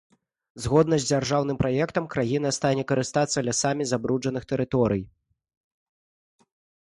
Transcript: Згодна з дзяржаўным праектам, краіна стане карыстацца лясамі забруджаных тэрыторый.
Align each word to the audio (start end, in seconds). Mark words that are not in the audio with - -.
Згодна 0.63 0.97
з 1.01 1.05
дзяржаўным 1.09 1.57
праектам, 1.63 2.07
краіна 2.13 2.51
стане 2.57 2.83
карыстацца 2.91 3.43
лясамі 3.49 3.83
забруджаных 3.91 4.43
тэрыторый. 4.53 5.03